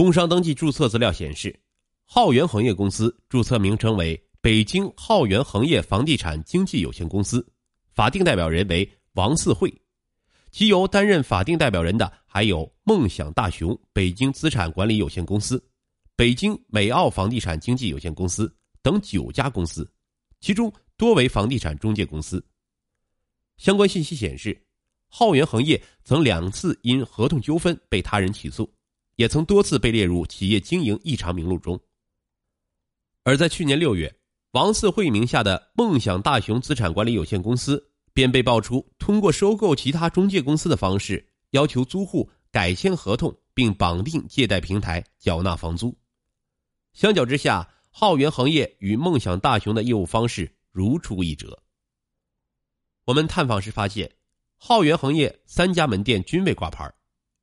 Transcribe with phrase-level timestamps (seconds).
[0.00, 1.54] 工商登记注册资料显示，
[2.06, 7.46] 浩源恒业公司注册名称为北京浩源恒业房地产经纪有限公司，
[7.92, 9.70] 法定代表人为王四惠，
[10.50, 15.62] 其由担任法定代表人的还有梦想大雄北京资产管理有限公司、
[16.16, 19.86] 北京美奥房地产经纪有限公司等九家公司，
[20.40, 22.42] 其中多为房地产中介公司。
[23.58, 24.58] 相关信息显示，
[25.08, 28.66] 浩源恒业曾两次因合同纠纷被他人起诉。
[29.20, 31.78] 也曾多次被列入企业经营异常名录中。
[33.22, 34.18] 而在去年六月，
[34.52, 45.94] 王四惠名下的梦想大雄资产管理有限公司便被爆出通过收购其他中介公司的方式，要求租户改签合同并绑定借贷平台缴纳房租。
[46.94, 51.62] 相较之下，浩源恒业与梦想大雄的业务方式如出一辙。
[53.04, 54.10] 我们探访时发现，
[54.56, 56.90] 浩源恒业三家门店均未挂牌。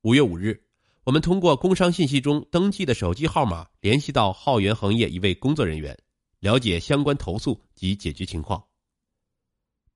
[0.00, 0.64] 五月五日。
[1.08, 5.98] 我们通过工商信息中登记的手机号码联系到浩源恒业一位工作人员，
[6.40, 8.62] 了解相关投诉及解决情况。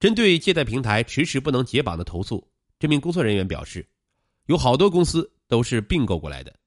[0.00, 3.86] 针对借贷平台迟迟不能解绑的投诉，这名工作人员表示，
[4.46, 6.58] 有好多公司都是并购过来的，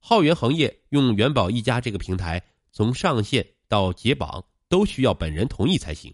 [0.00, 6.12] 浩源恒业用元宝一家这个平台，从上线到解绑都需要本人同意才行，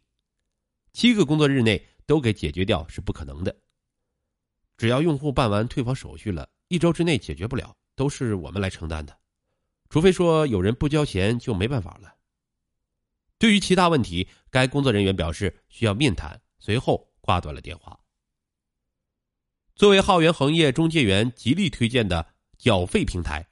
[0.92, 3.52] 七个工作日内都给解决掉是不可能的。
[4.77, 7.77] 只要用户办完退房手续了，一周之内解决不了。
[8.00, 9.14] 都是我们来承担的，
[9.90, 12.14] 除非说有人不交钱就没办法了。
[13.36, 18.00] 对于其他问题，该工作人员表示需要面谈，随后挂断了电话。
[19.74, 22.26] 作为浩源恒业中介员极力推荐的
[22.56, 23.46] 缴费平台，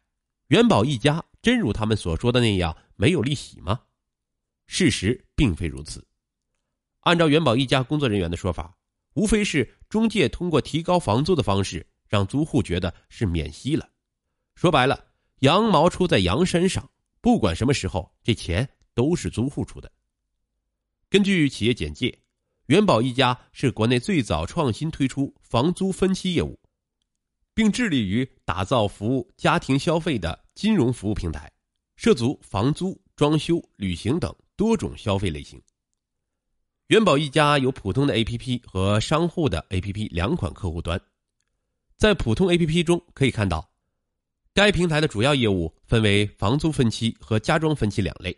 [0.46, 3.78] 元宝一家真如他们所说的那样没有利息吗？
[4.66, 6.02] 事实并非如此。
[7.00, 8.78] 按照元宝一家工作人员的说法，
[9.12, 13.86] 无非是中介通过提高房租的方式，让租户觉得是免息了。
[14.58, 15.04] 说白了，
[15.38, 19.92] 羊毛出在羊身上，不管什么时候，这钱都是租户出的。
[21.08, 22.18] 根据企业简介，
[22.66, 26.58] 元宝一家是国内最早创新推出房租分期业务，
[27.54, 31.52] 并致力于打造服务家庭消费的金融服务平台，
[31.94, 35.62] 涉足房租、装修、旅行等多种消费类型。
[36.88, 41.00] 元宝一家有普通的 APP 和商户的 APP 两款客户端，
[41.96, 43.70] 在普通 APP 中可以看到。
[44.58, 48.36] 该平台的主要业务分为房租分期和家装分期两类。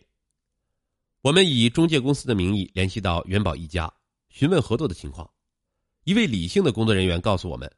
[1.23, 3.91] 我们以中介公司的名义联系到元宝一家，
[4.29, 5.27] 询问合作的情况。
[6.05, 7.73] 一位理性的工作人员告诉我们，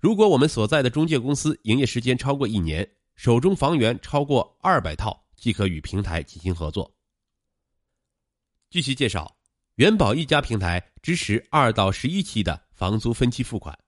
[0.00, 6.92] 如果我们所在的中介公司营业时间超过一年，手中房源超过二百套，即可与平台进行合作。
[8.68, 9.32] 据其介绍，
[9.76, 13.78] 元宝一家平台支持二到十一期的房租分期付款。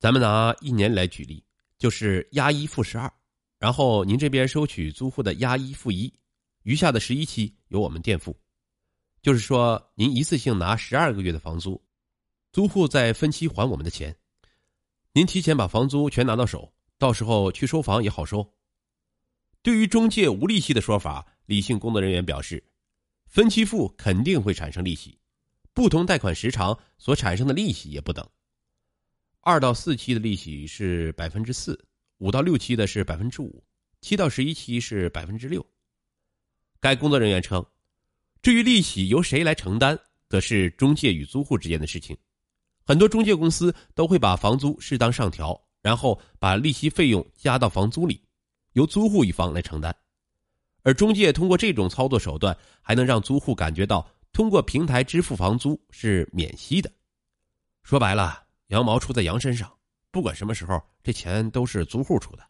[0.00, 1.44] 咱们拿一年来举例。
[1.78, 3.12] 就是押一付十二，
[3.58, 6.12] 然后您这边收取租户的押一付一，
[6.62, 8.36] 余下的十一期由我们垫付。
[9.22, 11.82] 就是说，您一次性拿十二个月的房租，
[12.52, 14.14] 租户再分期还我们的钱。
[15.12, 18.46] 您提前把房租全拿到手，到时候去收房也好收。
[19.62, 22.62] 对于中介无利息的说法，理性工作人员表示，
[23.26, 25.18] 分期付肯定会产生利息，
[25.72, 28.28] 不同贷款时长所产生的利息也不等。
[29.44, 31.78] 二到四期的利息是百分之四，
[32.16, 33.62] 五到六期的是百分之五，
[34.00, 35.64] 七到十一期是百分之六。
[36.80, 37.62] 该工作人员称，
[38.40, 39.98] 至于利息由谁来承担，
[40.30, 42.16] 则是中介与租户之间的事情。
[42.86, 48.18] 很多中介公司都会把房租适当上调，然后把利息费用加到房租里，
[48.72, 49.94] 由租户一方来承担。
[50.82, 56.90] 而中介通过这种操作手段，还能让租户感觉到通过平台支付房租是免息的。
[57.82, 58.43] 说白了。
[58.68, 59.72] 羊毛出在羊身上，
[60.10, 62.42] 不管什么时候，这钱都是租户出的。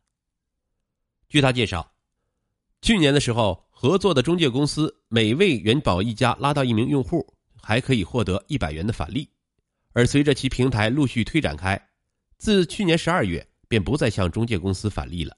[1.28, 1.92] 据他介绍，
[2.82, 7.26] 去年的时候，合作的中介公司每为元宝一家拉到一名用户，
[7.60, 9.28] 还可以获得一百元的返利。
[9.92, 11.80] 而随着其平台陆续推展开，
[12.36, 15.36] 自去年十二月便不再向中介公司返利了。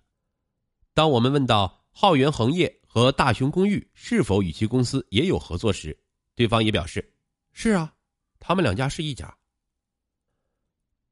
[0.93, 5.99] 当我们问到浩源恒业和大雄公寓是否与其公司也有合作时，
[6.35, 7.15] 对方也表示
[7.53, 7.95] ：“是啊，
[8.41, 9.35] 他们两家是一家。”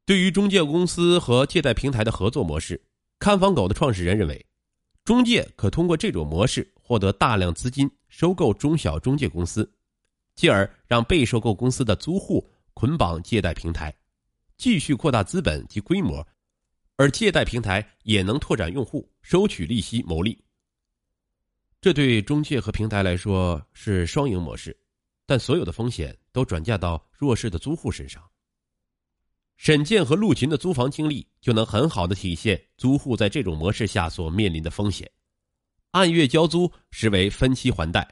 [0.06, 2.78] 对于中介公司和借贷平台的合作模式，
[3.18, 4.44] 看房狗的创始人认为，
[5.02, 9.70] 中介可通过这种模式获得大量资金，收购中小中介公司，
[10.34, 13.94] 继而让被收购公司的租户捆绑借贷平台，
[14.58, 16.26] 继续扩大资本及规模，
[16.96, 20.38] 而借贷平台也能拓展用户，收取利息牟利。
[21.80, 24.76] 这对中介和平台来说是双赢模式，
[25.24, 28.22] 但所有的风险都转嫁到弱势的租户身上。
[29.56, 35.10] 沈建和陆琴的租房经历就能很好的体现租户在这种模式下所面临的风险。
[35.92, 38.06] 按月交租实为分期还贷，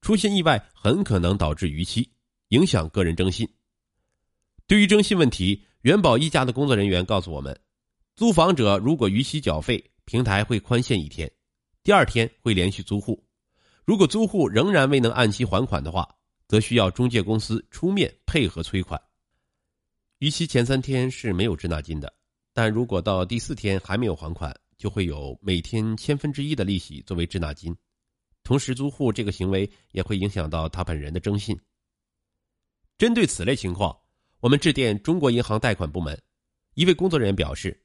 [0.00, 2.10] 出现意外很可能导致逾期，
[2.48, 3.48] 影响个人征信。
[4.66, 7.58] 对于征信问题，元宝一家的工作人员告诉我们，
[8.16, 11.30] 租房者如果逾期缴费，平台会宽限一天，
[11.84, 13.24] 第二天会联系租户。
[13.84, 16.06] 如果租户仍然未能按期还款的话，
[16.48, 19.00] 则需要中介公司出面配合催款。
[20.18, 22.12] 逾期前三天是没有滞纳金的，
[22.52, 27.72] 但如果到第四天还没有还款，就会有每天千分之一的利息作为滞纳金。
[28.42, 31.56] 同时，租户这个行为也会影响到他本人的征信。
[32.96, 33.96] 针对此类情况，
[34.40, 36.20] 我们致电中国银行贷款部门，
[36.74, 37.80] 一位工作人员表示，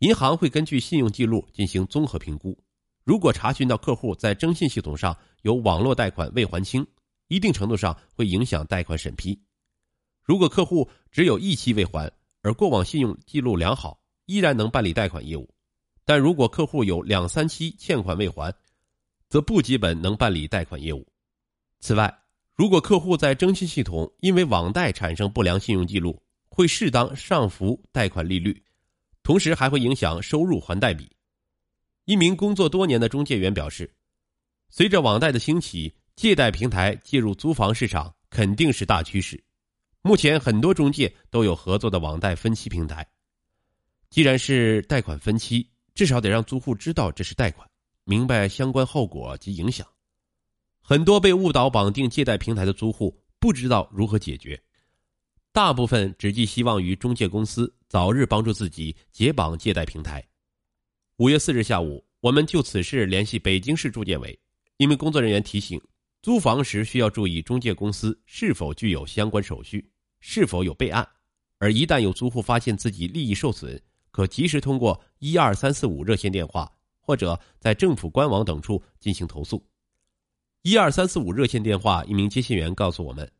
[0.00, 2.58] 银行会根据信用记录进行综合评估。
[3.04, 6.84] 如果查询到客户在征信系统上有网络贷款未还清，
[7.28, 9.40] 一定程度上会影响贷款审批。
[10.26, 12.10] 如果客户只有一期未还，
[12.42, 15.48] 而过往信用记录良好，依然能办理贷款业务；
[16.04, 18.52] 但如果客户有两三期欠款未还，
[19.28, 21.06] 则不基本能办理贷款业务。
[21.78, 22.12] 此外，
[22.56, 28.60] 如果客户在征信系统因为网贷产生不良信用记录，会适当上浮贷款利率，
[29.22, 31.08] 同时还会影响收入还贷比。
[32.04, 33.88] 一名工作多年的中介员表示，
[34.70, 39.40] 随着网贷的兴起，借贷平台介入租房市场肯定是大趋势。
[40.06, 43.04] 目前很多中介都有合作的网贷分期平台。
[44.08, 47.68] 既然是贷款分期，至少得让租户知道这是贷款，
[48.04, 49.84] 明白相关后果及影响。
[50.80, 54.62] 很多被误导绑定借贷平台的租户不知道如何解决，
[55.50, 60.24] 大部分只寄希望于中介公司早日帮助自己解绑借贷平台。
[61.16, 64.38] 五月四日下午，我们就此事联系北京市住建委，
[64.76, 65.82] 一名工作人员提醒，
[66.22, 69.84] 租房时需要注意中介公司是否具有相关手续。
[70.20, 71.08] 是否有备案？
[71.58, 73.80] 而一旦有租户发现自己利益受损，
[74.10, 76.70] 可及时通过一二三四五热线电话
[77.00, 79.64] 或者在政府官网等处进行投诉。
[80.62, 83.30] 一二三四五热线电话，一名接线员告诉我们，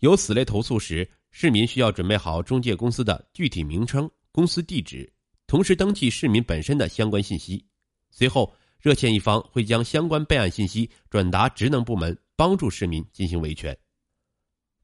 [0.00, 5.10] 有此类投诉时，市民需要准备好中介公司的具体名称、公司地址，
[5.46, 7.64] 同时登记市民本身的相关信息。
[8.10, 13.76] 随后，热线一方会将相关备案信息转达职能部门，帮助市民进行维权。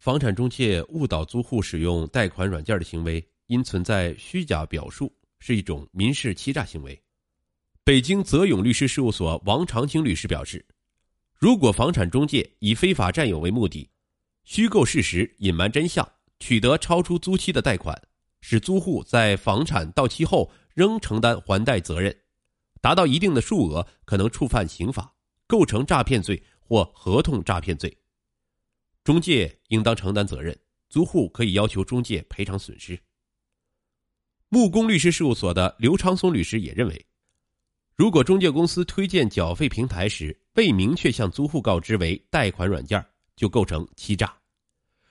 [0.02, 7.00] 房产中介误导租户使用贷款软件的行为，因存在虚假表述，是一种民事欺诈行为。
[7.84, 10.66] 北京泽永律师事务所王长青律师表示，
[11.38, 13.88] 如果房产中介以非法占有为目的，
[14.42, 16.04] 虚构事实、隐瞒真相，
[16.40, 17.96] 取得超出租期的贷款，
[18.40, 22.12] 使租户在房产到期后仍承担还贷责任，
[22.80, 25.14] 达到一定的数额，可能触犯刑法，
[25.46, 27.96] 构成诈骗罪或合同诈骗罪。
[29.04, 30.56] 中介应当承担责任，
[30.88, 32.96] 租户可以要求中介赔偿损失。
[34.48, 37.06] 木工律师事务所的刘昌松律师也认为，
[37.96, 43.04] 如果中介公司推荐缴费平台时未明确向租户告知为贷款软件，
[43.34, 44.32] 就构成欺诈。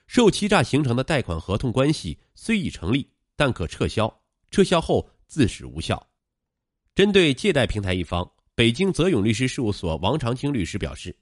[0.06, 3.06] 受欺诈形成的贷款合同关系虽已成立，
[3.36, 6.08] 但可撤销，撤销后自始无效。
[6.94, 11.14] 针对借贷平台一方，北京泽永律师事务所王长青律师表示。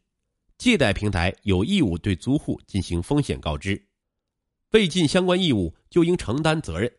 [0.60, 3.82] 借贷平台有义务对租户进行风险告知，
[4.72, 6.92] 未尽相关义务就应承担责任。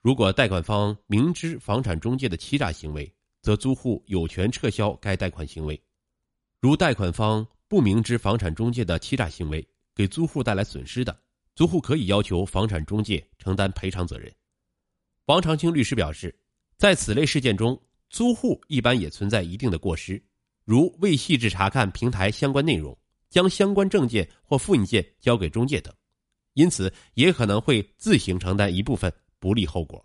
[0.00, 5.78] 如果贷款方明知房产中介的欺诈行为，则租户有权撤销该贷款行为；
[6.58, 11.14] 如贷款方不明知房产中介的欺诈行为给租户带来损失的，
[11.54, 14.34] 租户可以要求房产中介承担赔偿责任。
[15.26, 16.34] 王长青律师表示，
[16.78, 20.24] 在此类事件中，租户一般也存在一定的过失。
[20.64, 22.96] 如未细致查看平台相关内容，
[23.28, 25.94] 将相关证件或复印件交给中介等，
[26.54, 30.02] 因此也可能会自行承担一部分不利后果。